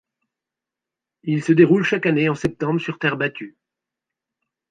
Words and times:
Il 1.21 1.43
se 1.43 1.51
déroule 1.51 1.83
chaque 1.83 2.07
année 2.07 2.27
en 2.27 2.33
septembre 2.33 2.81
sur 2.81 2.97
terre 2.97 3.17
battue. 3.17 3.55